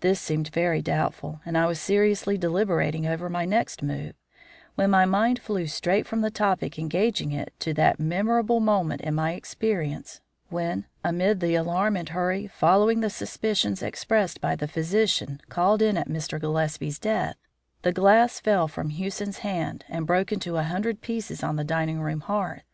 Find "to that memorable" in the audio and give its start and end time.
7.60-8.58